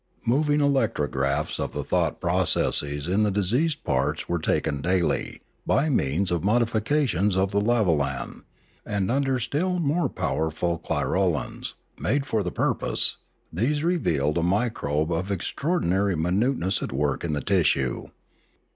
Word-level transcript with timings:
Moving 0.25 0.61
electrographs 0.61 1.59
of 1.59 1.73
the 1.73 1.83
thought 1.83 2.19
processes 2.19 3.07
in 3.07 3.21
the 3.21 3.29
diseased 3.29 3.83
parts 3.83 4.27
were 4.27 4.39
taken 4.39 4.81
daily 4.81 5.43
by 5.63 5.89
means 5.89 6.31
of 6.31 6.43
modifications 6.43 7.37
of 7.37 7.51
the 7.51 7.61
lavolan; 7.61 8.41
and 8.83 9.11
under 9.11 9.37
still 9.37 9.77
more 9.77 10.09
powerful 10.09 10.79
clirolans, 10.79 11.75
made 11.99 12.25
for 12.25 12.41
the 12.41 12.51
purpose, 12.51 13.17
these 13.53 13.83
revealed 13.83 14.39
a 14.39 14.41
microbe 14.41 15.11
of 15.11 15.29
extraordinary 15.29 16.15
minuteness 16.15 16.81
at 16.81 16.91
work 16.91 17.23
in 17.23 17.33
the 17.33 17.41
tissue. 17.43 18.07